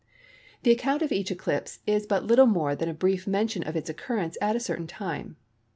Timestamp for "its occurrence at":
3.75-4.55